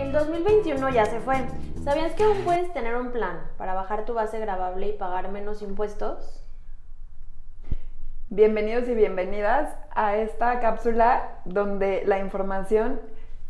El 0.00 0.12
2021 0.12 0.88
ya 0.88 1.04
se 1.04 1.20
fue. 1.20 1.36
¿Sabías 1.84 2.14
que 2.14 2.24
aún 2.24 2.38
puedes 2.38 2.72
tener 2.72 2.96
un 2.96 3.12
plan 3.12 3.38
para 3.58 3.74
bajar 3.74 4.06
tu 4.06 4.14
base 4.14 4.40
grabable 4.40 4.88
y 4.88 4.92
pagar 4.94 5.30
menos 5.30 5.60
impuestos? 5.60 6.42
Bienvenidos 8.30 8.88
y 8.88 8.94
bienvenidas 8.94 9.76
a 9.94 10.16
esta 10.16 10.58
cápsula 10.60 11.42
donde 11.44 12.02
la 12.06 12.18
información 12.18 12.98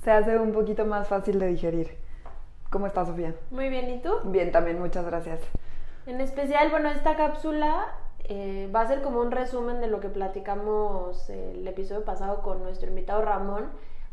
se 0.02 0.10
hace 0.10 0.40
un 0.40 0.50
poquito 0.50 0.84
más 0.86 1.06
fácil 1.06 1.38
de 1.38 1.46
digerir. 1.46 1.96
¿Cómo 2.68 2.88
estás, 2.88 3.06
Sofía? 3.06 3.32
Muy 3.52 3.68
bien, 3.68 3.88
¿y 3.88 4.00
tú? 4.00 4.12
Bien, 4.24 4.50
también, 4.50 4.80
muchas 4.80 5.06
gracias. 5.06 5.40
En 6.06 6.20
especial, 6.20 6.68
bueno, 6.70 6.90
esta 6.90 7.16
cápsula 7.16 7.94
eh, 8.24 8.68
va 8.74 8.80
a 8.80 8.88
ser 8.88 9.02
como 9.02 9.20
un 9.20 9.30
resumen 9.30 9.80
de 9.80 9.86
lo 9.86 10.00
que 10.00 10.08
platicamos 10.08 11.30
el 11.30 11.66
episodio 11.68 12.04
pasado 12.04 12.42
con 12.42 12.60
nuestro 12.64 12.88
invitado 12.88 13.22
Ramón, 13.22 13.70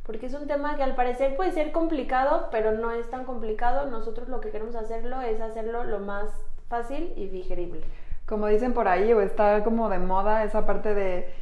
porque 0.08 0.26
es 0.28 0.34
un 0.34 0.48
tema 0.48 0.78
que 0.78 0.84
al 0.84 0.96
parecer 0.96 1.36
puede 1.36 1.52
ser 1.52 1.74
complicado, 1.74 2.48
pero 2.50 2.72
no 2.72 2.92
es 2.92 3.08
tan 3.10 3.26
complicado. 3.26 3.88
Nosotros 3.92 4.30
lo 4.30 4.40
que 4.40 4.50
queremos 4.50 4.74
hacerlo 4.76 5.22
es 5.22 5.42
hacerlo 5.42 5.84
lo 5.84 6.00
más 6.00 6.32
fácil 6.70 7.14
y 7.18 7.28
digerible. 7.28 7.82
Como 8.26 8.48
dicen 8.48 8.74
por 8.74 8.88
ahí, 8.88 9.12
o 9.14 9.22
está 9.22 9.64
como 9.66 9.90
de 9.90 10.00
moda 10.00 10.46
esa 10.46 10.66
parte 10.66 10.94
de 10.94 11.34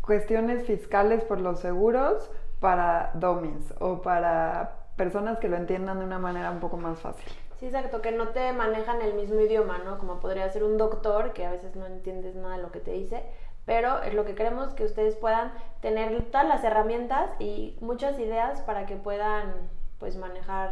cuestiones 0.00 0.64
fiscales 0.64 1.24
por 1.24 1.40
los 1.40 1.60
seguros 1.60 2.30
para 2.60 3.10
domis 3.14 3.74
o 3.80 4.02
para 4.02 4.76
personas 4.96 5.38
que 5.38 5.48
lo 5.48 5.56
entiendan 5.56 5.98
de 5.98 6.04
una 6.04 6.20
manera 6.20 6.52
un 6.52 6.60
poco 6.60 6.76
más 6.76 7.00
fácil. 7.00 7.30
Sí, 7.58 7.66
exacto, 7.66 8.02
que 8.02 8.12
no 8.12 8.28
te 8.28 8.52
manejan 8.52 9.02
el 9.02 9.14
mismo 9.14 9.40
idioma, 9.40 9.78
¿no? 9.78 9.98
Como 9.98 10.20
podría 10.20 10.48
ser 10.48 10.64
un 10.64 10.78
doctor, 10.78 11.32
que 11.32 11.44
a 11.44 11.50
veces 11.50 11.74
no 11.76 11.86
entiendes 11.86 12.34
nada 12.36 12.56
de 12.56 12.62
lo 12.62 12.72
que 12.72 12.80
te 12.80 12.92
dice, 12.92 13.24
pero 13.64 14.02
es 14.02 14.14
lo 14.14 14.24
que 14.24 14.34
queremos 14.34 14.74
que 14.74 14.84
ustedes 14.84 15.16
puedan 15.16 15.52
tener 15.80 16.22
todas 16.30 16.46
las 16.46 16.64
herramientas 16.64 17.30
y 17.38 17.76
muchas 17.80 18.18
ideas 18.18 18.60
para 18.62 18.86
que 18.86 18.96
puedan, 18.96 19.52
pues, 19.98 20.16
manejar 20.16 20.70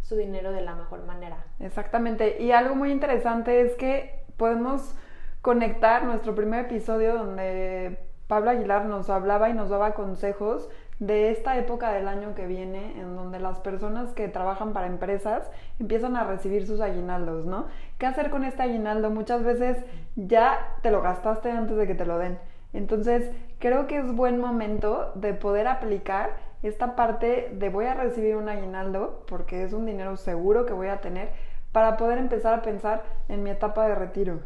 su 0.00 0.16
dinero 0.16 0.52
de 0.52 0.62
la 0.62 0.74
mejor 0.74 1.04
manera. 1.04 1.44
Exactamente. 1.60 2.42
Y 2.42 2.52
algo 2.52 2.74
muy 2.74 2.90
interesante 2.90 3.60
es 3.60 3.74
que 3.76 4.24
podemos 4.36 4.94
conectar 5.40 6.04
nuestro 6.04 6.34
primer 6.34 6.66
episodio 6.66 7.14
donde 7.14 7.98
Pablo 8.26 8.50
Aguilar 8.50 8.86
nos 8.86 9.10
hablaba 9.10 9.50
y 9.50 9.52
nos 9.52 9.68
daba 9.68 9.92
consejos 9.92 10.68
de 11.02 11.32
esta 11.32 11.58
época 11.58 11.92
del 11.92 12.06
año 12.06 12.36
que 12.36 12.46
viene, 12.46 13.00
en 13.00 13.16
donde 13.16 13.40
las 13.40 13.58
personas 13.58 14.12
que 14.12 14.28
trabajan 14.28 14.72
para 14.72 14.86
empresas 14.86 15.50
empiezan 15.80 16.14
a 16.14 16.22
recibir 16.22 16.64
sus 16.64 16.80
aguinaldos, 16.80 17.44
¿no? 17.44 17.66
¿Qué 17.98 18.06
hacer 18.06 18.30
con 18.30 18.44
este 18.44 18.62
aguinaldo? 18.62 19.10
Muchas 19.10 19.42
veces 19.42 19.78
ya 20.14 20.76
te 20.80 20.92
lo 20.92 21.02
gastaste 21.02 21.50
antes 21.50 21.76
de 21.76 21.88
que 21.88 21.96
te 21.96 22.06
lo 22.06 22.18
den. 22.18 22.38
Entonces, 22.72 23.32
creo 23.58 23.88
que 23.88 23.98
es 23.98 24.14
buen 24.14 24.38
momento 24.38 25.10
de 25.16 25.34
poder 25.34 25.66
aplicar 25.66 26.36
esta 26.62 26.94
parte 26.94 27.50
de 27.52 27.68
voy 27.68 27.86
a 27.86 27.94
recibir 27.94 28.36
un 28.36 28.48
aguinaldo, 28.48 29.24
porque 29.26 29.64
es 29.64 29.72
un 29.72 29.86
dinero 29.86 30.16
seguro 30.16 30.66
que 30.66 30.72
voy 30.72 30.86
a 30.86 31.00
tener, 31.00 31.30
para 31.72 31.96
poder 31.96 32.18
empezar 32.18 32.54
a 32.54 32.62
pensar 32.62 33.02
en 33.28 33.42
mi 33.42 33.50
etapa 33.50 33.88
de 33.88 33.96
retiro, 33.96 34.38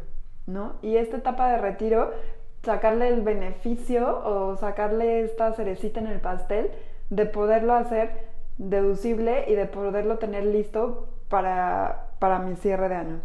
¿no? 0.47 0.77
Y 0.81 0.97
esta 0.97 1.17
etapa 1.17 1.51
de 1.51 1.57
retiro 1.59 2.13
sacarle 2.67 3.07
el 3.07 3.21
beneficio 3.21 4.21
o 4.25 4.57
sacarle 4.57 5.21
esta 5.21 5.53
cerecita 5.53 6.01
en 6.01 6.07
el 6.07 6.19
pastel 6.19 6.69
de 7.09 7.25
poderlo 7.25 7.73
hacer 7.73 8.27
deducible 8.57 9.45
y 9.47 9.55
de 9.55 9.67
poderlo 9.67 10.17
tener 10.17 10.45
listo 10.45 11.07
para, 11.29 12.09
para 12.19 12.39
mi 12.39 12.57
cierre 12.57 12.89
de 12.89 12.95
año. 12.95 13.21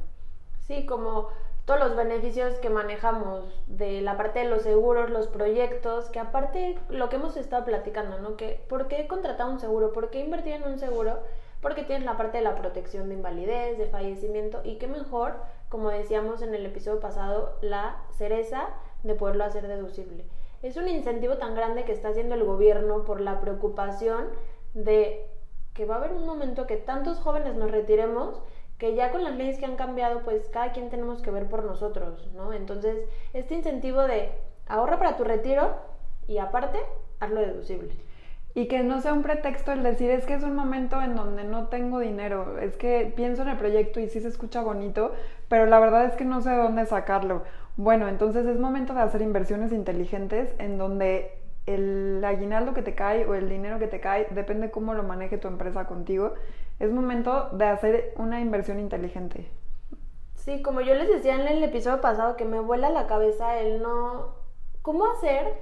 Sí, 0.69 0.87
como 0.87 1.31
todos 1.65 1.81
los 1.81 1.97
beneficios 1.97 2.55
que 2.61 2.71
manejamos 2.71 3.45
de 3.67 4.01
la 4.01 4.17
parte 4.17 4.39
de 4.39 4.49
los 4.49 4.63
seguros, 4.63 5.11
los 5.11 5.27
proyectos, 5.27 6.09
que 6.11 6.21
aparte 6.21 6.79
lo 6.89 7.09
que 7.09 7.17
hemos 7.17 7.37
estado 7.37 7.65
platicando, 7.65 8.21
¿no? 8.21 8.37
Que 8.37 8.65
¿por 8.69 8.87
qué 8.87 9.09
contratar 9.09 9.49
un 9.49 9.59
seguro? 9.59 9.93
¿Por 9.93 10.11
qué 10.11 10.21
invertir 10.21 10.53
en 10.53 10.65
un 10.65 10.79
seguro? 10.79 11.19
Porque 11.61 11.83
tienes 11.83 12.05
la 12.05 12.17
parte 12.17 12.39
de 12.39 12.45
la 12.45 12.55
protección 12.55 13.09
de 13.09 13.17
invalidez, 13.17 13.77
de 13.77 13.87
fallecimiento 13.87 14.61
y 14.63 14.79
qué 14.79 14.87
mejor, 14.87 15.35
como 15.69 15.91
decíamos 15.91 16.43
en 16.43 16.55
el 16.55 16.65
episodio 16.65 17.01
pasado, 17.01 17.57
la 17.61 17.97
cereza 18.13 18.69
de 19.03 19.15
poderlo 19.15 19.45
hacer 19.45 19.67
deducible. 19.67 20.25
Es 20.63 20.77
un 20.77 20.89
incentivo 20.89 21.39
tan 21.39 21.55
grande 21.55 21.85
que 21.85 21.93
está 21.93 22.09
haciendo 22.09 22.35
el 22.35 22.45
gobierno 22.45 23.05
por 23.05 23.21
la 23.21 23.41
preocupación 23.41 24.29
de 24.75 25.27
que 25.75 25.87
va 25.87 25.97
a 25.97 25.99
haber 25.99 26.13
un 26.13 26.27
momento 26.27 26.67
que 26.67 26.77
tantos 26.77 27.19
jóvenes 27.19 27.57
nos 27.57 27.71
retiremos 27.71 28.43
que 28.79 28.95
ya 28.95 29.13
con 29.13 29.23
las 29.23 29.37
leyes 29.37 29.59
que 29.59 29.65
han 29.65 29.77
cambiado, 29.77 30.23
pues 30.23 30.49
cada 30.49 30.73
quien 30.73 30.91
tenemos 30.91 31.23
que 31.23 31.31
ver 31.31 31.47
por 31.47 31.65
nosotros, 31.65 32.29
¿no? 32.35 32.53
Entonces, 32.53 32.99
este 33.33 33.55
incentivo 33.55 34.03
de 34.03 34.33
ahorra 34.67 34.99
para 34.99 35.17
tu 35.17 35.25
retiro 35.25 35.77
y 36.27 36.39
aparte, 36.39 36.81
hazlo 37.21 37.41
deducible. 37.41 37.95
Y 38.55 38.67
que 38.67 38.83
no 38.83 39.01
sea 39.01 39.13
un 39.13 39.23
pretexto 39.23 39.73
el 39.73 39.83
decir, 39.83 40.11
es 40.11 40.27
que 40.27 40.35
es 40.35 40.43
un 40.43 40.55
momento 40.55 41.01
en 41.01 41.15
donde 41.15 41.45
no 41.45 41.69
tengo 41.69 42.01
dinero, 42.01 42.59
es 42.59 42.77
que 42.77 43.13
pienso 43.15 43.43
en 43.43 43.49
el 43.49 43.57
proyecto 43.57 43.99
y 44.01 44.09
sí 44.09 44.21
se 44.21 44.29
escucha 44.29 44.63
bonito, 44.63 45.13
pero 45.49 45.65
la 45.67 45.79
verdad 45.79 46.05
es 46.05 46.17
que 46.17 46.25
no 46.25 46.43
sé 46.43 46.51
de 46.51 46.57
dónde 46.57 46.85
sacarlo. 46.85 47.45
Bueno, 47.77 48.09
entonces 48.09 48.47
es 48.47 48.59
momento 48.59 48.95
de 48.95 49.01
hacer 49.01 49.23
inversiones 49.23 49.73
inteligentes 49.73 50.55
en 50.59 50.77
donde 50.79 51.39
el 51.67 52.23
aguinaldo 52.25 52.75
que 52.75 52.83
te 52.83 52.95
cae 52.95 53.25
o 53.27 53.35
el 53.35 53.49
dinero 53.49 53.79
que 53.79 53.87
te 53.87 54.01
cae, 54.01 54.27
depende 54.31 54.71
cómo 54.71 54.95
lo 54.95 55.03
maneje 55.03 55.39
tu 55.39 55.49
empresa 55.49 55.87
contigo, 55.87 56.35
es 56.81 56.91
momento 56.91 57.51
de 57.51 57.67
hacer 57.67 58.15
una 58.17 58.41
inversión 58.41 58.79
inteligente. 58.81 59.49
Sí, 60.35 60.61
como 60.61 60.81
yo 60.81 60.95
les 60.95 61.09
decía 61.09 61.37
en 61.37 61.47
el 61.47 61.63
episodio 61.63 62.01
pasado, 62.01 62.37
que 62.37 62.45
me 62.45 62.61
vuela 62.61 62.91
la 62.91 63.07
cabeza 63.07 63.59
el 63.61 63.81
no... 63.81 64.35
¿Cómo 64.83 65.07
hacer 65.13 65.55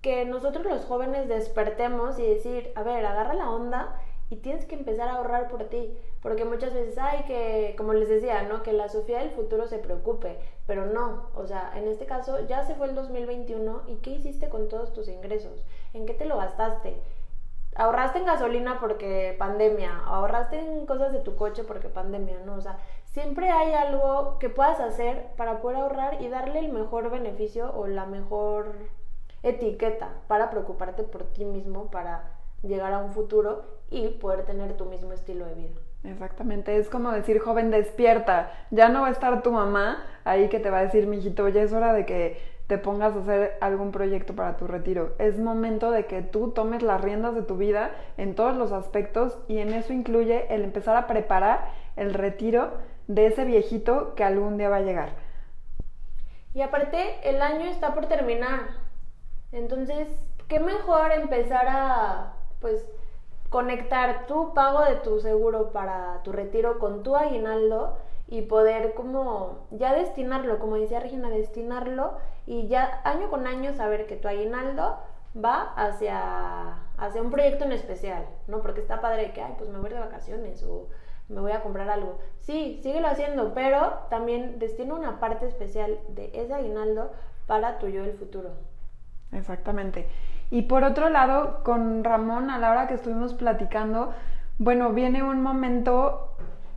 que 0.00 0.24
nosotros 0.24 0.64
los 0.64 0.84
jóvenes 0.84 1.28
despertemos 1.28 2.18
y 2.20 2.26
decir, 2.26 2.70
a 2.76 2.84
ver, 2.84 3.04
agarra 3.04 3.34
la 3.34 3.50
onda 3.50 4.00
y 4.32 4.36
tienes 4.36 4.64
que 4.64 4.74
empezar 4.74 5.08
a 5.08 5.16
ahorrar 5.16 5.48
por 5.48 5.64
ti? 5.64 5.94
Porque 6.22 6.46
muchas 6.46 6.72
veces 6.72 6.96
hay 6.96 7.24
que, 7.24 7.74
como 7.76 7.92
les 7.92 8.08
decía, 8.08 8.42
¿no? 8.44 8.62
Que 8.62 8.72
la 8.72 8.88
Sofía 8.88 9.18
del 9.18 9.32
futuro 9.32 9.66
se 9.66 9.78
preocupe, 9.78 10.38
pero 10.66 10.86
no, 10.86 11.28
o 11.34 11.46
sea, 11.46 11.72
en 11.76 11.86
este 11.86 12.06
caso 12.06 12.40
ya 12.46 12.64
se 12.64 12.74
fue 12.74 12.88
el 12.88 12.94
2021 12.94 13.82
y 13.88 13.96
¿qué 13.96 14.10
hiciste 14.10 14.48
con 14.48 14.68
todos 14.68 14.94
tus 14.94 15.08
ingresos? 15.08 15.62
¿En 15.92 16.06
qué 16.06 16.14
te 16.14 16.24
lo 16.24 16.38
gastaste? 16.38 16.96
ahorraste 17.74 18.18
en 18.18 18.26
gasolina 18.26 18.78
porque 18.80 19.34
pandemia, 19.38 20.02
ahorraste 20.04 20.58
en 20.58 20.84
cosas 20.84 21.12
de 21.12 21.20
tu 21.20 21.36
coche 21.36 21.64
porque 21.64 21.88
pandemia, 21.88 22.38
¿no? 22.44 22.56
O 22.56 22.60
sea, 22.60 22.78
siempre 23.06 23.50
hay 23.50 23.72
algo 23.72 24.38
que 24.38 24.50
puedas 24.50 24.78
hacer 24.80 25.28
para 25.36 25.62
poder 25.62 25.78
ahorrar 25.78 26.20
y 26.20 26.28
darle 26.28 26.58
el 26.58 26.70
mejor 26.70 27.10
beneficio 27.10 27.72
o 27.74 27.86
la 27.86 28.04
mejor 28.04 28.74
etiqueta 29.42 30.10
para 30.28 30.50
preocuparte 30.50 31.02
por 31.02 31.24
ti 31.32 31.46
mismo, 31.46 31.90
para 31.90 32.41
llegar 32.62 32.92
a 32.92 32.98
un 32.98 33.12
futuro 33.12 33.64
y 33.90 34.08
poder 34.08 34.44
tener 34.44 34.76
tu 34.76 34.86
mismo 34.86 35.12
estilo 35.12 35.46
de 35.46 35.54
vida. 35.54 35.80
Exactamente, 36.04 36.76
es 36.78 36.88
como 36.88 37.12
decir, 37.12 37.38
joven, 37.38 37.70
despierta. 37.70 38.52
Ya 38.70 38.88
no 38.88 39.02
va 39.02 39.08
a 39.08 39.12
estar 39.12 39.42
tu 39.42 39.52
mamá 39.52 40.04
ahí 40.24 40.48
que 40.48 40.58
te 40.58 40.70
va 40.70 40.78
a 40.78 40.84
decir, 40.84 41.06
mijito, 41.06 41.48
ya 41.48 41.62
es 41.62 41.72
hora 41.72 41.92
de 41.92 42.06
que 42.06 42.40
te 42.66 42.78
pongas 42.78 43.14
a 43.14 43.20
hacer 43.20 43.58
algún 43.60 43.92
proyecto 43.92 44.34
para 44.34 44.56
tu 44.56 44.66
retiro. 44.66 45.14
Es 45.18 45.38
momento 45.38 45.90
de 45.90 46.06
que 46.06 46.22
tú 46.22 46.50
tomes 46.52 46.82
las 46.82 47.00
riendas 47.00 47.34
de 47.34 47.42
tu 47.42 47.56
vida 47.56 47.90
en 48.16 48.34
todos 48.34 48.56
los 48.56 48.72
aspectos 48.72 49.38
y 49.46 49.58
en 49.58 49.72
eso 49.72 49.92
incluye 49.92 50.52
el 50.52 50.62
empezar 50.62 50.96
a 50.96 51.06
preparar 51.06 51.66
el 51.96 52.14
retiro 52.14 52.72
de 53.08 53.26
ese 53.26 53.44
viejito 53.44 54.14
que 54.14 54.24
algún 54.24 54.56
día 54.56 54.70
va 54.70 54.76
a 54.76 54.82
llegar. 54.82 55.10
Y 56.54 56.62
aparte, 56.62 57.28
el 57.28 57.40
año 57.42 57.66
está 57.66 57.94
por 57.94 58.06
terminar. 58.06 58.60
Entonces, 59.52 60.08
qué 60.48 60.60
mejor 60.60 61.12
empezar 61.12 61.66
a, 61.68 62.34
pues, 62.62 62.86
conectar 63.50 64.26
tu 64.26 64.54
pago 64.54 64.82
de 64.82 64.96
tu 64.96 65.20
seguro 65.20 65.72
para 65.72 66.22
tu 66.22 66.32
retiro 66.32 66.78
con 66.78 67.02
tu 67.02 67.14
aguinaldo 67.16 67.98
y 68.26 68.40
poder 68.42 68.94
como 68.94 69.66
ya 69.70 69.92
destinarlo, 69.94 70.58
como 70.58 70.76
decía 70.76 71.00
Regina, 71.00 71.28
destinarlo 71.28 72.14
y 72.46 72.66
ya 72.68 73.02
año 73.04 73.28
con 73.28 73.46
año 73.46 73.74
saber 73.74 74.06
que 74.06 74.16
tu 74.16 74.26
aguinaldo 74.26 74.96
va 75.36 75.74
hacia, 75.76 76.78
hacia 76.96 77.20
un 77.20 77.30
proyecto 77.30 77.64
en 77.64 77.72
especial, 77.72 78.26
¿no? 78.46 78.62
Porque 78.62 78.80
está 78.80 79.02
padre 79.02 79.32
que, 79.32 79.42
ay, 79.42 79.54
pues 79.58 79.68
me 79.68 79.78
voy 79.78 79.90
de 79.90 79.98
vacaciones 79.98 80.62
o 80.62 80.88
me 81.28 81.40
voy 81.40 81.52
a 81.52 81.62
comprar 81.62 81.90
algo. 81.90 82.18
Sí, 82.40 82.80
síguelo 82.82 83.08
haciendo, 83.08 83.52
pero 83.54 83.98
también 84.08 84.58
destina 84.58 84.94
una 84.94 85.20
parte 85.20 85.46
especial 85.46 85.98
de 86.08 86.30
ese 86.34 86.54
aguinaldo 86.54 87.12
para 87.46 87.78
tu 87.78 87.88
yo 87.88 88.02
del 88.02 88.14
futuro. 88.14 88.50
Exactamente. 89.32 90.08
Y 90.52 90.60
por 90.60 90.84
otro 90.84 91.08
lado, 91.08 91.60
con 91.64 92.04
Ramón, 92.04 92.50
a 92.50 92.58
la 92.58 92.70
hora 92.70 92.86
que 92.86 92.92
estuvimos 92.92 93.32
platicando, 93.32 94.12
bueno, 94.58 94.90
viene 94.90 95.22
un 95.22 95.40
momento 95.40 96.28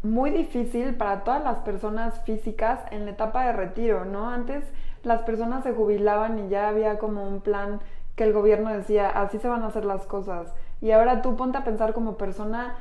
muy 0.01 0.30
difícil 0.30 0.95
para 0.95 1.25
todas 1.25 1.44
las 1.44 1.57
personas 1.60 2.22
físicas 2.22 2.80
en 2.92 3.04
la 3.04 3.12
etapa 3.12 3.45
de 3.45 3.51
retiro, 3.51 4.06
¿no? 4.06 4.30
Antes 4.30 4.63
las 5.04 5.24
personas 5.24 5.66
se 5.66 5.74
jubilaban 5.74 6.39
y 6.39 6.48
ya 6.48 6.69
había 6.69 7.00
como 7.00 7.27
un 7.27 7.42
plan 7.42 7.81
que 8.16 8.24
el 8.24 8.31
gobierno 8.31 8.72
decía, 8.72 9.10
así 9.10 9.39
se 9.39 9.50
van 9.50 9.63
a 9.63 9.68
hacer 9.68 9.83
las 9.83 10.06
cosas. 10.06 10.54
Y 10.80 10.92
ahora 10.92 11.22
tú 11.22 11.36
ponte 11.36 11.57
a 11.57 11.66
pensar 11.66 11.92
como 11.92 12.16
persona 12.16 12.77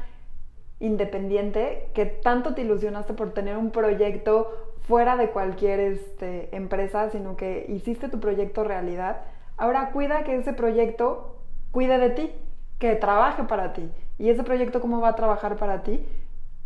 independiente 0.78 1.88
que 1.92 2.06
tanto 2.06 2.54
te 2.54 2.62
ilusionaste 2.62 3.14
por 3.14 3.32
tener 3.32 3.56
un 3.56 3.72
proyecto 3.72 4.76
fuera 4.86 5.16
de 5.16 5.30
cualquier 5.30 5.80
este, 5.80 6.54
empresa, 6.54 7.10
sino 7.10 7.36
que 7.36 7.66
hiciste 7.68 8.08
tu 8.08 8.20
proyecto 8.20 8.62
realidad. 8.62 9.22
Ahora 9.56 9.90
cuida 9.92 10.24
que 10.24 10.36
ese 10.36 10.52
proyecto 10.52 11.36
cuide 11.70 11.98
de 11.98 12.10
ti, 12.10 12.32
que 12.78 12.94
trabaje 12.94 13.44
para 13.44 13.72
ti. 13.72 13.90
¿Y 14.18 14.30
ese 14.30 14.42
proyecto 14.42 14.80
cómo 14.80 15.00
va 15.00 15.10
a 15.10 15.16
trabajar 15.16 15.56
para 15.56 15.82
ti? 15.82 16.06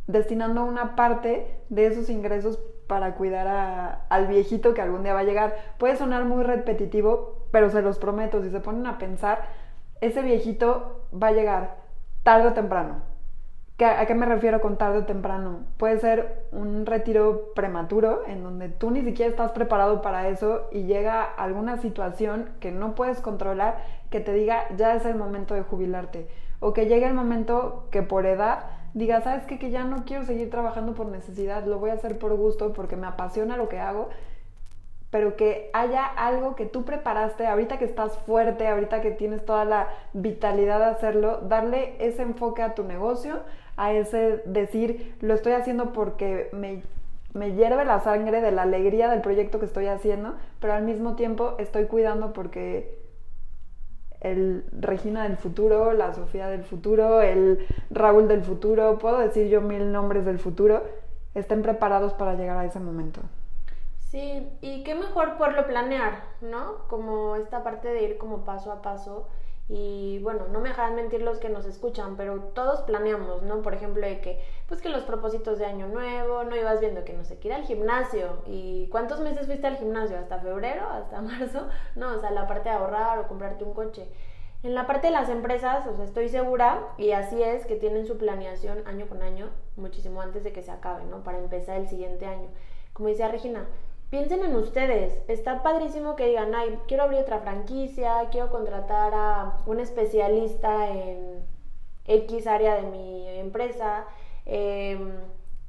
Destinando 0.06 0.64
una 0.64 0.96
parte 0.96 1.46
de 1.69 1.87
esos 1.87 2.08
ingresos 2.11 2.58
para 2.87 3.14
cuidar 3.14 4.00
al 4.08 4.26
viejito 4.26 4.75
que 4.75 4.81
algún 4.81 5.02
día 5.02 5.14
va 5.14 5.20
a 5.20 5.25
llegar. 5.25 5.56
Puede 5.79 5.96
sonar 5.96 6.25
muy 6.25 6.43
repetitivo, 6.43 7.46
pero 7.50 7.70
se 7.70 7.82
los 7.82 7.99
prometo, 7.99 8.43
si 8.43 8.50
se 8.50 8.61
ponen 8.61 8.87
a 8.87 8.99
pensar, 8.99 9.46
ese 10.00 10.23
viejito 10.23 11.06
va 11.12 11.29
a 11.29 11.32
llegar 11.32 11.76
tarde 12.23 12.49
o 12.49 12.52
temprano. 12.55 13.02
¿A 13.80 14.06
qué 14.06 14.14
me 14.14 14.26
refiero 14.26 14.60
con 14.60 14.76
tarde 14.76 14.98
o 14.98 15.04
temprano? 15.04 15.60
Puede 15.76 16.00
ser 16.00 16.46
un 16.50 16.84
retiro 16.84 17.52
prematuro 17.54 18.22
en 18.26 18.42
donde 18.42 18.69
tú 18.69 18.90
ni 18.90 19.02
siquiera 19.02 19.30
estás 19.30 19.52
preparado 19.52 20.02
para 20.02 20.28
eso 20.28 20.66
y 20.72 20.82
llega 20.82 21.22
alguna 21.22 21.76
situación 21.76 22.50
que 22.58 22.72
no 22.72 22.96
puedes 22.96 23.20
controlar 23.20 23.84
que 24.10 24.19
te 24.19 24.32
diga 24.32 24.64
ya 24.76 24.96
es 24.96 25.04
el 25.04 25.14
momento 25.14 25.54
de 25.54 25.62
jubilarte. 25.62 26.26
O 26.58 26.72
que 26.72 26.86
llegue 26.86 27.06
el 27.06 27.14
momento 27.14 27.86
que 27.92 28.02
por 28.02 28.26
edad 28.26 28.64
diga, 28.94 29.20
¿sabes 29.20 29.44
qué? 29.44 29.60
Que 29.60 29.70
ya 29.70 29.84
no 29.84 30.04
quiero 30.04 30.25
seguir 30.25 30.50
trabajando 30.50 30.94
por 30.94 31.06
necesidad, 31.06 31.64
lo 31.64 31.78
voy 31.78 31.90
a 31.90 31.94
hacer 31.94 32.19
por 32.19 32.34
gusto 32.34 32.72
porque 32.72 32.96
me 32.96 33.06
apasiona 33.06 33.56
lo 33.56 33.69
que 33.69 33.78
hago 33.78 34.08
pero 35.10 35.36
que 35.36 35.70
haya 35.72 36.04
algo 36.04 36.54
que 36.54 36.66
tú 36.66 36.84
preparaste, 36.84 37.46
ahorita 37.46 37.78
que 37.78 37.86
estás 37.86 38.19
fuerte, 38.19 38.69
ahorita 38.69 39.00
que 39.00 39.10
tienes 39.10 39.44
toda 39.44 39.64
la 39.64 39.88
vitalidad 40.12 40.78
de 40.80 40.84
hacerlo, 40.84 41.38
darle 41.38 41.94
ese 41.98 42.22
enfoque 42.22 42.62
a 42.62 42.75
tu 42.75 42.84
negocio, 42.84 43.40
a 43.78 43.92
ese 43.92 44.42
decir, 44.44 45.14
lo 45.20 45.34
estoy 45.34 45.52
haciendo 45.52 45.92
porque 45.92 46.50
me, 46.52 46.82
me 47.32 47.52
hierve 47.54 47.84
la 47.84 48.00
sangre 48.00 48.40
de 48.40 48.50
la 48.50 48.62
alegría 48.62 49.08
del 49.08 49.22
proyecto 49.22 49.60
que 49.60 49.66
estoy 49.66 49.86
haciendo, 49.86 50.34
pero 50.60 50.75
al 50.75 50.82
mismo 50.82 51.14
tiempo 51.14 51.54
estoy 51.58 51.86
cuidando 51.86 52.32
porque 52.32 52.98
el 54.20 54.64
Regina 54.72 55.22
del 55.22 55.36
futuro, 55.36 55.92
la 55.92 56.12
Sofía 56.12 56.48
del 56.48 56.64
futuro, 56.64 57.22
el 57.22 57.66
Raúl 57.90 58.26
del 58.26 58.42
futuro, 58.42 58.98
puedo 58.98 59.19
decir 59.19 59.46
yo 59.46 59.60
mil 59.60 59.92
nombres 59.92 60.25
del 60.25 60.40
futuro, 60.40 60.82
estén 61.34 61.62
preparados 61.62 62.12
para 62.14 62.34
llegar 62.34 62.58
a 62.58 62.64
ese 62.64 62.80
momento. 62.80 63.20
Sí, 64.10 64.48
y 64.60 64.82
qué 64.82 64.96
mejor 64.96 65.36
poderlo 65.36 65.66
planear, 65.66 66.22
¿no? 66.40 66.88
Como 66.88 67.36
esta 67.36 67.62
parte 67.62 67.88
de 67.88 68.02
ir 68.02 68.19
como 68.19 68.44
paso 68.44 68.72
a 68.72 68.82
paso. 68.82 69.28
Y 69.70 70.19
bueno, 70.20 70.49
no 70.49 70.61
me 70.61 70.70
dejan 70.70 70.94
mentir 70.94 71.20
los 71.20 71.38
que 71.38 71.50
nos 71.50 71.67
escuchan, 71.67 72.17
pero 72.17 72.41
todos 72.55 72.81
planeamos, 72.82 73.43
¿no? 73.43 73.61
Por 73.61 73.75
ejemplo, 73.75 74.06
de 74.06 74.20
que, 74.20 74.43
pues 74.67 74.81
que 74.81 74.88
los 74.88 75.03
propósitos 75.05 75.59
de 75.59 75.67
año 75.67 75.88
nuevo, 75.88 76.43
no 76.44 76.56
ibas 76.56 76.81
viendo 76.81 77.05
que 77.05 77.12
no 77.12 77.23
sé, 77.25 77.38
que 77.38 77.49
ir 77.49 77.55
al 77.55 77.65
gimnasio. 77.65 78.43
¿Y 78.47 78.88
cuántos 78.88 79.20
meses 79.20 79.47
fuiste 79.47 79.67
al 79.67 79.76
gimnasio? 79.76 80.19
¿Hasta 80.19 80.38
febrero? 80.38 80.88
¿Hasta 80.88 81.20
marzo? 81.23 81.69
No, 81.97 82.17
o 82.17 82.20
sea, 82.20 82.31
la 82.31 82.47
parte 82.47 82.70
de 82.70 82.76
ahorrar 82.76 83.19
o 83.19 83.29
comprarte 83.29 83.65
un 83.65 83.75
coche. 83.75 84.09
En 84.62 84.75
la 84.75 84.87
parte 84.87 85.09
de 85.09 85.12
las 85.12 85.29
empresas, 85.29 85.87
o 85.87 85.94
sea, 85.94 86.05
estoy 86.05 86.31
segura, 86.31 86.88
y 86.97 87.12
así 87.12 87.43
es, 87.43 87.67
que 87.67 87.76
tienen 87.76 88.06
su 88.06 88.17
planeación 88.17 88.82
año 88.87 89.06
con 89.06 89.23
año, 89.23 89.50
muchísimo 89.76 90.21
antes 90.23 90.43
de 90.44 90.53
que 90.53 90.62
se 90.62 90.71
acabe, 90.71 91.05
¿no? 91.05 91.23
Para 91.23 91.38
empezar 91.38 91.76
el 91.76 91.88
siguiente 91.88 92.26
año. 92.26 92.49
Como 92.94 93.09
decía 93.11 93.29
Regina, 93.29 93.67
piensen 94.10 94.44
en 94.44 94.56
ustedes. 94.56 95.19
Está 95.28 95.62
padrísimo 95.62 96.16
que 96.16 96.26
digan, 96.26 96.55
ay, 96.55 96.78
quiero 96.87 97.05
abrir 97.05 97.20
otra 97.20 97.40
franquicia, 97.40 98.28
quiero 98.31 98.50
contratar 98.50 99.12
a 99.14 99.58
un 99.66 99.81
especialista 99.81 100.88
en 100.88 101.44
X 102.06 102.46
área 102.46 102.76
de 102.76 102.82
mi 102.82 103.28
empresa. 103.38 104.06
Em, 104.46 105.12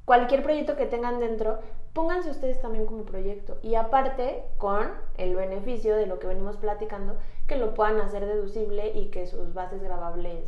cualquier 0.06 0.44
proyecto 0.44 0.76
que 0.76 0.86
tengan 0.86 1.20
dentro, 1.20 1.60
pónganse 1.94 2.32
ustedes 2.32 2.62
también 2.62 2.86
como 2.86 3.04
proyecto. 3.04 3.58
Y 3.62 3.76
aparte, 3.76 4.44
con 4.58 4.90
el 5.18 5.36
beneficio 5.36 5.96
de 5.96 6.06
lo 6.06 6.20
que 6.20 6.28
venimos 6.28 6.58
platicando, 6.58 7.18
que 7.48 7.58
lo 7.58 7.74
puedan 7.74 8.00
hacer 8.00 8.26
deducible 8.26 8.92
y 8.94 9.12
que 9.12 9.28
sus 9.28 9.54
bases 9.54 9.84
grabables 9.84 10.46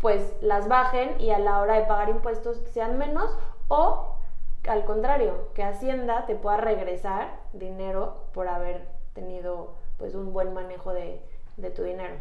pues 0.00 0.34
las 0.40 0.68
bajen 0.68 1.20
y 1.20 1.30
a 1.30 1.38
la 1.38 1.60
hora 1.60 1.74
de 1.74 1.86
pagar 1.86 2.08
impuestos 2.08 2.58
sean 2.72 2.98
menos 2.98 3.36
o 3.68 4.16
al 4.68 4.84
contrario, 4.84 5.48
que 5.54 5.62
Hacienda 5.62 6.26
te 6.26 6.34
pueda 6.34 6.58
regresar 6.58 7.28
dinero 7.52 8.26
por 8.32 8.48
haber 8.48 8.86
tenido 9.14 9.74
pues 9.98 10.14
un 10.14 10.32
buen 10.32 10.52
manejo 10.54 10.92
de, 10.92 11.22
de 11.56 11.70
tu 11.70 11.82
dinero. 11.82 12.14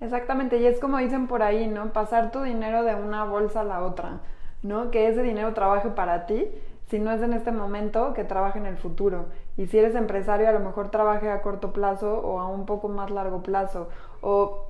Exactamente, 0.00 0.56
y 0.58 0.66
es 0.66 0.80
como 0.80 0.98
dicen 0.98 1.26
por 1.26 1.42
ahí, 1.42 1.66
¿no? 1.66 1.92
Pasar 1.92 2.30
tu 2.30 2.42
dinero 2.42 2.82
de 2.84 2.94
una 2.94 3.24
bolsa 3.24 3.60
a 3.60 3.64
la 3.64 3.84
otra, 3.84 4.20
¿no? 4.62 4.90
Que 4.90 5.08
ese 5.08 5.22
dinero 5.22 5.52
trabaje 5.52 5.90
para 5.90 6.26
ti, 6.26 6.50
si 6.88 6.98
no 6.98 7.12
es 7.12 7.22
en 7.22 7.34
este 7.34 7.52
momento, 7.52 8.14
que 8.14 8.24
trabaje 8.24 8.58
en 8.58 8.66
el 8.66 8.76
futuro. 8.76 9.26
Y 9.56 9.66
si 9.66 9.78
eres 9.78 9.94
empresario, 9.94 10.48
a 10.48 10.52
lo 10.52 10.60
mejor 10.60 10.90
trabaje 10.90 11.30
a 11.30 11.42
corto 11.42 11.72
plazo 11.72 12.18
o 12.18 12.40
a 12.40 12.48
un 12.48 12.66
poco 12.66 12.88
más 12.88 13.10
largo 13.10 13.42
plazo. 13.42 13.88
O, 14.22 14.66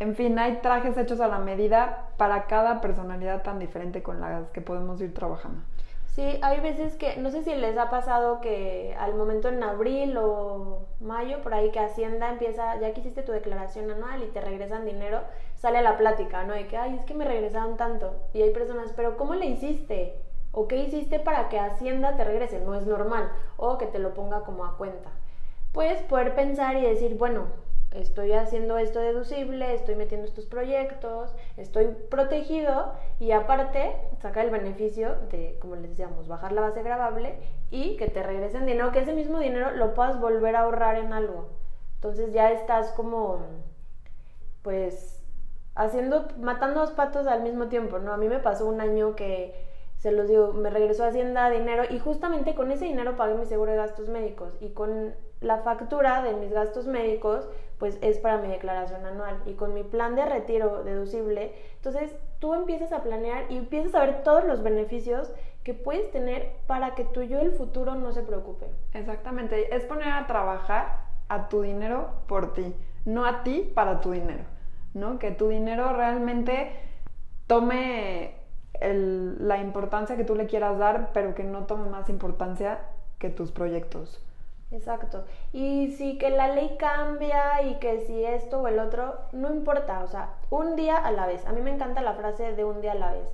en 0.00 0.16
fin, 0.16 0.38
hay 0.38 0.56
trajes 0.56 0.96
hechos 0.96 1.20
a 1.20 1.28
la 1.28 1.38
medida 1.38 2.08
para 2.16 2.46
cada 2.46 2.80
personalidad 2.80 3.42
tan 3.42 3.58
diferente 3.58 4.02
con 4.02 4.20
las 4.20 4.50
que 4.50 4.60
podemos 4.60 5.00
ir 5.00 5.14
trabajando. 5.14 5.62
Sí, 6.14 6.38
hay 6.42 6.60
veces 6.60 6.94
que, 6.96 7.16
no 7.16 7.30
sé 7.30 7.42
si 7.42 7.54
les 7.54 7.78
ha 7.78 7.88
pasado 7.88 8.42
que 8.42 8.94
al 8.98 9.14
momento 9.14 9.48
en 9.48 9.62
abril 9.62 10.14
o 10.18 10.86
mayo, 11.00 11.40
por 11.40 11.54
ahí 11.54 11.70
que 11.70 11.80
Hacienda 11.80 12.28
empieza, 12.28 12.78
ya 12.78 12.92
que 12.92 13.00
hiciste 13.00 13.22
tu 13.22 13.32
declaración 13.32 13.90
anual 13.90 14.22
y 14.22 14.26
te 14.26 14.42
regresan 14.42 14.84
dinero, 14.84 15.22
sale 15.54 15.80
la 15.80 15.96
plática, 15.96 16.44
¿no? 16.44 16.52
De 16.52 16.66
que, 16.66 16.76
ay, 16.76 16.96
es 16.96 17.06
que 17.06 17.14
me 17.14 17.24
regresaron 17.24 17.78
tanto. 17.78 18.12
Y 18.34 18.42
hay 18.42 18.50
personas, 18.50 18.92
pero 18.94 19.16
¿cómo 19.16 19.34
le 19.34 19.46
hiciste? 19.46 20.20
¿O 20.52 20.68
qué 20.68 20.76
hiciste 20.76 21.18
para 21.18 21.48
que 21.48 21.58
Hacienda 21.58 22.14
te 22.14 22.24
regrese? 22.24 22.60
No 22.60 22.74
es 22.74 22.86
normal. 22.86 23.32
O 23.56 23.78
que 23.78 23.86
te 23.86 23.98
lo 23.98 24.12
ponga 24.12 24.42
como 24.42 24.66
a 24.66 24.76
cuenta. 24.76 25.08
Puedes 25.72 26.02
poder 26.02 26.34
pensar 26.34 26.76
y 26.76 26.82
decir, 26.82 27.16
bueno, 27.16 27.46
estoy 27.94 28.32
haciendo 28.32 28.78
esto 28.78 29.00
deducible, 29.00 29.74
estoy 29.74 29.94
metiendo 29.94 30.26
estos 30.26 30.46
proyectos, 30.46 31.34
estoy 31.56 31.88
protegido 32.10 32.92
y 33.20 33.32
aparte 33.32 33.96
sacar 34.20 34.44
el 34.46 34.50
beneficio 34.50 35.16
de, 35.30 35.58
como 35.60 35.76
les 35.76 35.90
decíamos, 35.90 36.28
bajar 36.28 36.52
la 36.52 36.62
base 36.62 36.82
grabable 36.82 37.34
y 37.70 37.96
que 37.96 38.08
te 38.08 38.22
regresen 38.22 38.66
dinero, 38.66 38.92
que 38.92 39.00
ese 39.00 39.14
mismo 39.14 39.38
dinero 39.38 39.70
lo 39.72 39.94
puedas 39.94 40.20
volver 40.20 40.56
a 40.56 40.62
ahorrar 40.62 40.96
en 40.96 41.12
algo. 41.12 41.48
Entonces 41.96 42.32
ya 42.32 42.50
estás 42.50 42.92
como, 42.92 43.40
pues, 44.62 45.22
haciendo, 45.74 46.28
matando 46.38 46.80
dos 46.80 46.92
patos 46.92 47.26
al 47.26 47.42
mismo 47.42 47.68
tiempo, 47.68 47.98
¿no? 47.98 48.12
A 48.12 48.16
mí 48.16 48.28
me 48.28 48.40
pasó 48.40 48.66
un 48.66 48.80
año 48.80 49.14
que 49.14 49.54
se 49.98 50.10
los 50.10 50.28
digo, 50.28 50.52
me 50.52 50.68
regresó 50.68 51.04
Hacienda 51.04 51.48
dinero 51.48 51.84
y 51.88 52.00
justamente 52.00 52.56
con 52.56 52.72
ese 52.72 52.86
dinero 52.86 53.16
pagué 53.16 53.34
mi 53.34 53.46
seguro 53.46 53.70
de 53.70 53.76
gastos 53.76 54.08
médicos 54.08 54.56
y 54.60 54.70
con 54.70 55.14
la 55.42 55.58
factura 55.58 56.22
de 56.22 56.34
mis 56.34 56.52
gastos 56.52 56.86
médicos 56.86 57.48
pues 57.78 57.98
es 58.00 58.18
para 58.18 58.38
mi 58.38 58.46
declaración 58.46 59.04
anual 59.04 59.42
y 59.44 59.54
con 59.54 59.74
mi 59.74 59.82
plan 59.82 60.14
de 60.14 60.24
retiro 60.24 60.84
deducible, 60.84 61.52
entonces 61.74 62.14
tú 62.38 62.54
empiezas 62.54 62.92
a 62.92 63.02
planear 63.02 63.50
y 63.50 63.56
empiezas 63.56 63.94
a 63.96 64.06
ver 64.06 64.22
todos 64.22 64.44
los 64.44 64.62
beneficios 64.62 65.32
que 65.64 65.74
puedes 65.74 66.10
tener 66.12 66.52
para 66.68 66.94
que 66.94 67.04
tu 67.04 67.22
yo 67.22 67.38
del 67.38 67.52
futuro 67.52 67.96
no 67.96 68.12
se 68.12 68.22
preocupe. 68.22 68.66
Exactamente, 68.94 69.74
es 69.74 69.84
poner 69.84 70.10
a 70.10 70.26
trabajar 70.28 71.00
a 71.28 71.48
tu 71.48 71.62
dinero 71.62 72.10
por 72.28 72.52
ti, 72.52 72.72
no 73.04 73.24
a 73.24 73.42
ti 73.42 73.70
para 73.74 74.00
tu 74.00 74.12
dinero, 74.12 74.44
¿no? 74.94 75.18
Que 75.18 75.32
tu 75.32 75.48
dinero 75.48 75.92
realmente 75.92 76.72
tome 77.46 78.34
la 78.80 79.58
importancia 79.58 80.16
que 80.16 80.24
tú 80.24 80.34
le 80.34 80.46
quieras 80.46 80.78
dar, 80.78 81.10
pero 81.12 81.34
que 81.34 81.44
no 81.44 81.66
tome 81.66 81.88
más 81.90 82.08
importancia 82.08 82.80
que 83.18 83.28
tus 83.28 83.50
proyectos. 83.52 84.20
Exacto. 84.72 85.24
Y 85.52 85.92
si 85.92 86.18
que 86.18 86.30
la 86.30 86.48
ley 86.48 86.76
cambia 86.78 87.62
y 87.62 87.74
que 87.74 88.00
si 88.00 88.24
esto 88.24 88.62
o 88.62 88.68
el 88.68 88.78
otro, 88.78 89.18
no 89.32 89.52
importa, 89.52 90.02
o 90.02 90.06
sea, 90.06 90.34
un 90.50 90.76
día 90.76 90.96
a 90.96 91.12
la 91.12 91.26
vez. 91.26 91.46
A 91.46 91.52
mí 91.52 91.60
me 91.60 91.72
encanta 91.72 92.00
la 92.00 92.14
frase 92.14 92.54
de 92.54 92.64
un 92.64 92.80
día 92.80 92.92
a 92.92 92.96
la 92.96 93.12
vez. 93.12 93.28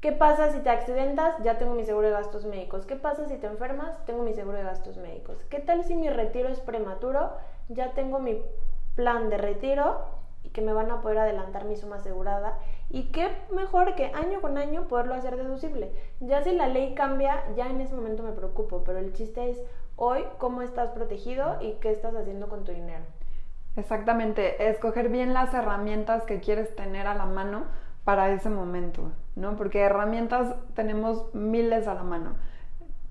¿Qué 0.00 0.12
pasa 0.12 0.50
si 0.50 0.60
te 0.60 0.70
accidentas? 0.70 1.36
Ya 1.42 1.58
tengo 1.58 1.74
mi 1.74 1.84
seguro 1.84 2.06
de 2.06 2.14
gastos 2.14 2.46
médicos. 2.46 2.86
¿Qué 2.86 2.96
pasa 2.96 3.28
si 3.28 3.36
te 3.36 3.46
enfermas? 3.46 4.02
Tengo 4.06 4.22
mi 4.22 4.32
seguro 4.32 4.56
de 4.56 4.64
gastos 4.64 4.96
médicos. 4.96 5.36
¿Qué 5.50 5.60
tal 5.60 5.84
si 5.84 5.94
mi 5.94 6.08
retiro 6.08 6.48
es 6.48 6.60
prematuro? 6.60 7.32
Ya 7.68 7.92
tengo 7.92 8.18
mi 8.18 8.40
plan 8.96 9.28
de 9.28 9.36
retiro 9.36 10.00
y 10.42 10.48
que 10.48 10.62
me 10.62 10.72
van 10.72 10.90
a 10.90 11.02
poder 11.02 11.18
adelantar 11.18 11.66
mi 11.66 11.76
suma 11.76 11.96
asegurada. 11.96 12.58
Y 12.88 13.12
qué 13.12 13.28
mejor 13.50 13.94
que 13.94 14.06
año 14.06 14.40
con 14.40 14.56
año 14.56 14.88
poderlo 14.88 15.14
hacer 15.14 15.36
deducible. 15.36 15.92
Ya 16.20 16.42
si 16.42 16.52
la 16.52 16.68
ley 16.68 16.94
cambia, 16.94 17.44
ya 17.54 17.68
en 17.68 17.82
ese 17.82 17.94
momento 17.94 18.22
me 18.22 18.32
preocupo, 18.32 18.82
pero 18.84 18.98
el 18.98 19.12
chiste 19.12 19.50
es 19.50 19.62
hoy 20.02 20.24
cómo 20.38 20.62
estás 20.62 20.90
protegido 20.90 21.58
y 21.60 21.72
qué 21.74 21.92
estás 21.92 22.14
haciendo 22.14 22.48
con 22.48 22.64
tu 22.64 22.72
dinero. 22.72 23.04
Exactamente, 23.76 24.70
escoger 24.70 25.10
bien 25.10 25.34
las 25.34 25.52
herramientas 25.52 26.24
que 26.24 26.40
quieres 26.40 26.74
tener 26.74 27.06
a 27.06 27.14
la 27.14 27.26
mano 27.26 27.64
para 28.02 28.32
ese 28.32 28.48
momento, 28.48 29.12
¿no? 29.36 29.56
Porque 29.56 29.80
herramientas 29.80 30.54
tenemos 30.74 31.32
miles 31.34 31.86
a 31.86 31.92
la 31.92 32.02
mano. 32.02 32.32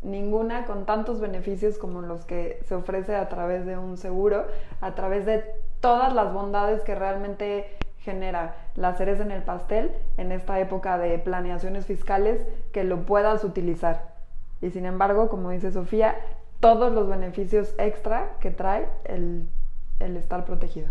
Ninguna 0.01 0.65
con 0.65 0.88
tantos 0.88 1.22
beneficios 1.22 1.77
como 1.77 2.01
los 2.01 2.25
que 2.25 2.60
se 2.65 2.74
ofrece 2.74 3.15
a 3.15 3.29
través 3.29 3.67
de 3.67 3.77
un 3.77 3.96
seguro, 3.96 4.48
a 4.81 4.96
través 4.96 5.27
de 5.27 5.46
todas 5.81 6.12
las 6.12 6.34
bondades 6.34 6.81
que 6.81 6.96
realmente 6.96 7.77
genera 8.00 8.55
la 8.75 8.96
cereza 8.96 9.22
en 9.22 9.31
el 9.31 9.43
pastel 9.43 9.91
en 10.17 10.31
esta 10.31 10.60
época 10.60 10.98
de 10.98 11.19
planeaciones 11.19 11.86
fiscales 11.86 12.48
que 12.74 12.84
lo 12.84 13.05
puedas 13.05 13.43
utilizar. 13.43 14.15
Y 14.60 14.72
sin 14.72 14.88
embargo, 14.88 15.29
como 15.29 15.51
dice 15.51 15.72
Sofía, 15.72 16.15
todos 16.59 16.91
los 16.91 17.07
beneficios 17.07 17.73
extra 17.77 18.37
que 18.39 18.51
trae 18.51 18.89
el, 19.05 19.47
estar 19.99 20.45
protegido. 20.45 20.89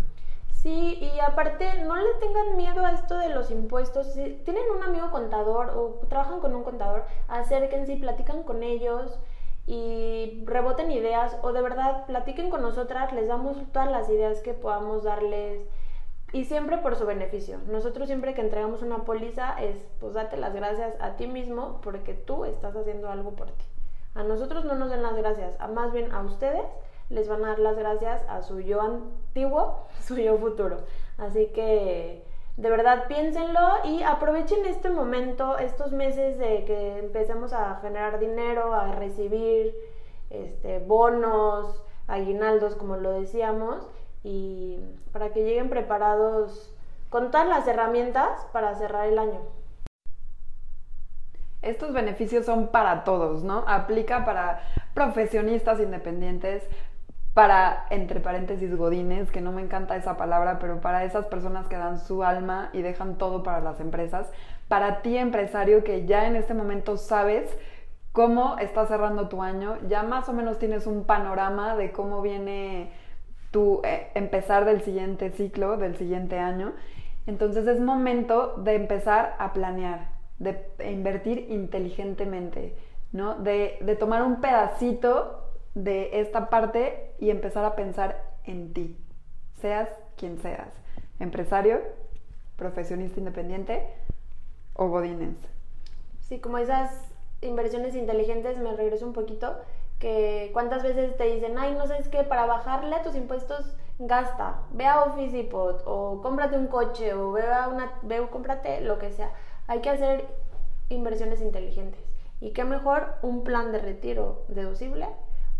Sí, 0.61 0.99
y 0.99 1.19
aparte 1.21 1.83
no 1.83 1.95
le 1.95 2.13
tengan 2.19 2.57
miedo 2.57 2.85
a 2.85 2.91
esto 2.91 3.17
de 3.17 3.29
los 3.29 3.49
impuestos. 3.49 4.13
Si 4.13 4.41
tienen 4.43 4.63
un 4.75 4.83
amigo 4.83 5.09
contador 5.09 5.69
o 5.69 6.01
trabajan 6.09 6.41
con 6.41 6.53
un 6.53 6.63
contador, 6.63 7.05
acérquense 7.27 7.93
y 7.93 7.99
platican 7.99 8.43
con 8.43 8.61
ellos 8.61 9.19
y 9.67 10.43
reboten 10.45 10.91
ideas 10.91 11.37
o 11.43 11.53
de 11.53 11.61
verdad 11.61 12.05
platiquen 12.07 12.49
con 12.49 12.61
nosotras, 12.61 13.13
les 13.13 13.27
damos 13.27 13.57
todas 13.71 13.89
las 13.89 14.09
ideas 14.09 14.41
que 14.41 14.53
podamos 14.53 15.03
darles 15.03 15.65
y 16.33 16.45
siempre 16.45 16.77
por 16.77 16.95
su 16.95 17.05
beneficio. 17.05 17.59
Nosotros 17.67 18.07
siempre 18.07 18.33
que 18.33 18.41
entregamos 18.41 18.81
una 18.81 19.05
póliza 19.05 19.61
es 19.61 19.77
pues 19.99 20.13
date 20.13 20.35
las 20.37 20.53
gracias 20.53 20.93
a 20.99 21.15
ti 21.15 21.27
mismo 21.27 21.79
porque 21.81 22.13
tú 22.13 22.45
estás 22.45 22.75
haciendo 22.75 23.09
algo 23.09 23.31
por 23.31 23.51
ti. 23.51 23.65
A 24.19 24.23
nosotros 24.23 24.65
no 24.65 24.75
nos 24.75 24.89
den 24.89 25.01
las 25.01 25.15
gracias, 25.15 25.55
a 25.61 25.69
más 25.69 25.93
bien 25.93 26.11
a 26.11 26.19
ustedes 26.19 26.65
les 27.09 27.29
van 27.29 27.45
a 27.45 27.51
dar 27.51 27.59
las 27.59 27.77
gracias 27.77 28.21
a 28.27 28.41
su 28.41 28.59
yo 28.59 28.81
antiguo, 28.81 29.87
su 30.03 30.17
yo 30.17 30.37
futuro. 30.37 30.79
Así 31.17 31.45
que 31.53 32.25
de 32.57 32.69
verdad 32.69 33.07
piénsenlo 33.07 33.61
y 33.85 34.03
aprovechen 34.03 34.65
este 34.65 34.89
momento, 34.89 35.57
estos 35.57 35.93
meses 35.93 36.37
de 36.37 36.65
que 36.65 36.97
empecemos 36.97 37.53
a 37.53 37.75
generar 37.75 38.19
dinero, 38.19 38.73
a 38.73 38.91
recibir 38.91 39.73
este, 40.29 40.79
bonos, 40.79 41.81
aguinaldos, 42.07 42.75
como 42.75 42.97
lo 42.97 43.11
decíamos, 43.11 43.87
y 44.21 44.81
para 45.13 45.31
que 45.31 45.45
lleguen 45.45 45.69
preparados 45.69 46.75
con 47.09 47.31
todas 47.31 47.47
las 47.47 47.65
herramientas 47.69 48.45
para 48.51 48.75
cerrar 48.75 49.07
el 49.07 49.17
año. 49.17 49.39
Estos 51.61 51.93
beneficios 51.93 52.45
son 52.45 52.67
para 52.67 53.03
todos, 53.03 53.43
¿no? 53.43 53.63
Aplica 53.67 54.23
para 54.25 54.61
profesionistas 54.93 55.79
independientes, 55.79 56.63
para, 57.33 57.85
entre 57.89 58.19
paréntesis, 58.19 58.75
godines, 58.75 59.31
que 59.31 59.41
no 59.41 59.51
me 59.51 59.61
encanta 59.61 59.95
esa 59.95 60.17
palabra, 60.17 60.59
pero 60.59 60.81
para 60.81 61.03
esas 61.03 61.25
personas 61.25 61.67
que 61.67 61.77
dan 61.77 61.99
su 61.99 62.23
alma 62.23 62.69
y 62.73 62.81
dejan 62.81 63.17
todo 63.17 63.43
para 63.43 63.59
las 63.59 63.79
empresas, 63.79 64.31
para 64.67 65.01
ti 65.01 65.17
empresario 65.17 65.83
que 65.83 66.05
ya 66.05 66.27
en 66.27 66.35
este 66.35 66.53
momento 66.53 66.97
sabes 66.97 67.49
cómo 68.11 68.57
está 68.57 68.85
cerrando 68.87 69.29
tu 69.29 69.41
año, 69.43 69.77
ya 69.87 70.03
más 70.03 70.27
o 70.29 70.33
menos 70.33 70.59
tienes 70.59 70.87
un 70.87 71.05
panorama 71.05 71.75
de 71.75 71.91
cómo 71.91 72.21
viene 72.21 72.91
tu 73.51 73.81
eh, 73.83 74.09
empezar 74.15 74.65
del 74.65 74.81
siguiente 74.81 75.31
ciclo, 75.31 75.77
del 75.77 75.97
siguiente 75.97 76.39
año. 76.39 76.73
Entonces 77.27 77.67
es 77.67 77.79
momento 77.79 78.55
de 78.57 78.75
empezar 78.75 79.35
a 79.39 79.53
planear, 79.53 80.07
de 80.39 80.65
invertir 80.91 81.47
inteligentemente, 81.49 82.75
¿no? 83.11 83.35
De, 83.35 83.77
de 83.81 83.95
tomar 83.95 84.23
un 84.23 84.41
pedacito 84.41 85.45
de 85.75 86.21
esta 86.21 86.49
parte 86.49 87.13
y 87.19 87.29
empezar 87.29 87.65
a 87.65 87.75
pensar 87.75 88.23
en 88.45 88.73
ti, 88.73 88.97
seas 89.61 89.89
quien 90.17 90.39
seas, 90.39 90.69
empresario, 91.19 91.79
profesionista 92.55 93.19
independiente 93.19 93.87
o 94.73 94.87
godines. 94.87 95.35
Sí, 96.21 96.39
como 96.39 96.57
esas 96.57 96.91
inversiones 97.41 97.95
inteligentes, 97.95 98.57
me 98.57 98.73
regreso 98.73 99.05
un 99.05 99.13
poquito, 99.13 99.57
que 99.99 100.49
cuántas 100.53 100.83
veces 100.83 101.15
te 101.17 101.25
dicen, 101.25 101.57
ay, 101.57 101.73
no 101.73 101.87
sabes 101.87 102.07
qué, 102.07 102.23
para 102.23 102.45
bajarle 102.45 102.95
a 102.95 103.01
tus 103.01 103.15
impuestos, 103.15 103.75
gasta, 103.99 104.61
ve 104.71 104.85
a 104.85 105.03
Office 105.03 105.35
Depot, 105.35 105.81
o 105.85 106.21
cómprate 106.21 106.57
un 106.57 106.67
coche, 106.67 107.13
o 107.13 107.31
ve 107.31 107.45
a 107.45 107.67
una, 107.67 107.93
ve, 108.03 108.25
cómprate 108.29 108.81
lo 108.81 108.97
que 108.99 109.11
sea. 109.11 109.31
Hay 109.69 109.81
que 109.81 109.91
hacer 109.91 110.25
inversiones 110.89 111.41
inteligentes. 111.41 112.01
Y 112.41 112.53
qué 112.53 112.63
mejor 112.63 113.17
un 113.21 113.43
plan 113.43 113.71
de 113.71 113.77
retiro 113.77 114.43
deducible 114.47 115.07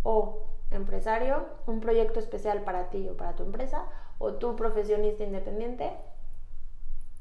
o 0.02 0.48
empresario, 0.72 1.46
un 1.68 1.80
proyecto 1.80 2.20
especial 2.20 2.64
para 2.64 2.90
ti 2.90 3.08
o 3.08 3.16
para 3.16 3.36
tu 3.36 3.44
empresa, 3.44 3.84
o 4.18 4.34
tu 4.34 4.56
profesionista 4.56 5.24
independiente, 5.24 5.92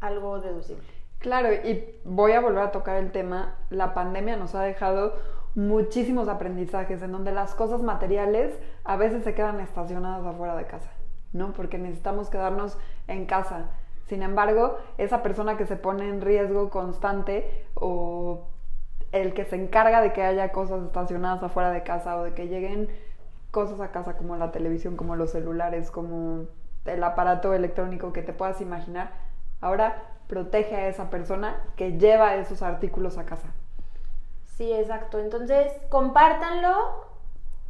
algo 0.01 0.41
deducible. 0.41 0.89
Claro, 1.19 1.53
y 1.53 2.01
voy 2.05 2.33
a 2.33 2.41
volver 2.41 2.63
a 2.63 2.73
tocar 2.73 2.97
el 2.97 3.13
tema, 3.13 3.59
la 3.69 3.93
pandemia 3.93 4.39
nos 4.39 4.55
ha 4.55 4.63
dejado 4.63 5.13
muchísimos 5.55 6.27
aprendizajes 6.27 7.03
en 7.03 7.13
donde 7.13 7.33
las 7.33 7.55
cosas 7.55 7.83
materiales 7.83 8.59
a 8.85 8.97
veces 8.97 9.25
se 9.25 9.35
quedan 9.35 9.61
estacionadas 9.61 10.25
afuera 10.25 10.57
de 10.57 10.67
casa, 10.67 10.91
¿no? 11.35 11.53
Porque 11.53 11.77
necesitamos 11.77 12.31
quedarnos 12.31 12.79
en 13.09 13.27
casa. 13.27 13.69
Sin 14.09 14.23
embargo, 14.23 14.79
esa 14.97 15.23
persona 15.23 15.57
que 15.57 15.67
se 15.67 15.77
pone 15.77 16.09
en 16.09 16.21
riesgo 16.21 16.71
constante 16.71 17.67
o 17.75 18.49
el 19.13 19.35
que 19.35 19.45
se 19.45 19.57
encarga 19.57 20.01
de 20.01 20.13
que 20.13 20.23
haya 20.23 20.51
cosas 20.51 20.83
estacionadas 20.85 21.43
afuera 21.43 21.71
de 21.71 21.83
casa 21.83 22.17
o 22.17 22.25
de 22.25 22.35
que 22.35 22.49
lleguen 22.49 22.89
cosas 23.51 23.81
a 23.81 23.91
casa 23.91 24.17
como 24.17 24.37
la 24.37 24.51
televisión, 24.51 24.97
como 24.97 25.17
los 25.17 25.31
celulares, 25.31 25.91
como 25.91 26.47
el 26.85 27.05
aparato 27.05 27.53
electrónico 27.55 28.13
que 28.13 28.23
te 28.23 28.33
puedas 28.33 28.61
imaginar, 28.61 29.13
ahora 29.61 30.03
protege 30.27 30.77
a 30.77 30.89
esa 30.89 31.11
persona 31.11 31.63
que 31.77 31.99
lleva 31.99 32.37
esos 32.37 32.63
artículos 32.63 33.19
a 33.19 33.25
casa. 33.25 33.49
Sí, 34.47 34.73
exacto. 34.73 35.19
Entonces, 35.19 35.73
compártanlo, 35.89 36.75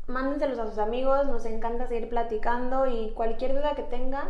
mándenselos 0.06 0.58
a 0.58 0.66
sus 0.66 0.78
amigos, 0.78 1.26
nos 1.26 1.44
encanta 1.44 1.86
seguir 1.86 2.08
platicando 2.08 2.86
y 2.86 3.12
cualquier 3.14 3.54
duda 3.54 3.74
que 3.74 3.82
tengan, 3.82 4.28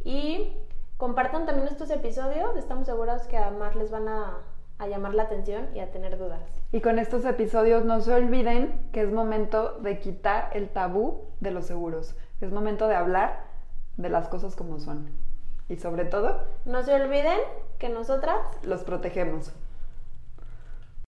y 0.06 0.54
compartan 0.98 1.46
también 1.46 1.68
estos 1.68 1.92
episodios, 1.92 2.56
estamos 2.56 2.88
seguros 2.88 3.24
que 3.24 3.38
además 3.38 3.76
les 3.76 3.92
van 3.92 4.08
a, 4.08 4.38
a 4.78 4.88
llamar 4.88 5.14
la 5.14 5.24
atención 5.24 5.68
y 5.76 5.80
a 5.80 5.92
tener 5.92 6.18
dudas. 6.18 6.40
Y 6.72 6.80
con 6.80 6.98
estos 6.98 7.26
episodios 7.26 7.84
no 7.84 8.00
se 8.00 8.14
olviden 8.14 8.88
que 8.94 9.02
es 9.02 9.12
momento 9.12 9.74
de 9.80 10.00
quitar 10.00 10.52
el 10.54 10.70
tabú 10.70 11.26
de 11.42 11.52
los 11.52 11.66
seguros, 11.66 12.16
es 12.40 12.52
momento 12.52 12.88
de 12.88 12.96
hablar 12.96 13.44
de 13.98 14.08
las 14.10 14.30
cosas 14.30 14.56
como 14.56 14.80
son. 14.80 15.29
Y 15.70 15.78
sobre 15.78 16.06
todo, 16.06 16.42
no 16.66 16.84
se 16.84 16.94
olviden 16.94 17.40
que 17.78 17.90
nosotras 17.90 18.38
los 18.64 18.84
protegemos. 18.84 19.52